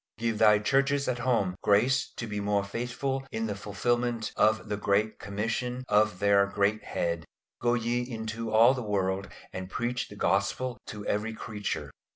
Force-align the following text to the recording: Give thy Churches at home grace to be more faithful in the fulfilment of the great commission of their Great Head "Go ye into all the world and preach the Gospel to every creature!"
Give 0.17 0.39
thy 0.39 0.57
Churches 0.57 1.07
at 1.07 1.19
home 1.19 1.55
grace 1.61 2.11
to 2.17 2.25
be 2.25 2.39
more 2.39 2.63
faithful 2.63 3.23
in 3.31 3.45
the 3.45 3.53
fulfilment 3.53 4.31
of 4.35 4.67
the 4.67 4.75
great 4.75 5.19
commission 5.19 5.83
of 5.87 6.17
their 6.17 6.47
Great 6.47 6.83
Head 6.83 7.23
"Go 7.61 7.75
ye 7.75 8.01
into 8.01 8.49
all 8.51 8.73
the 8.73 8.81
world 8.81 9.27
and 9.53 9.69
preach 9.69 10.07
the 10.07 10.15
Gospel 10.15 10.79
to 10.87 11.05
every 11.05 11.35
creature!" 11.35 11.91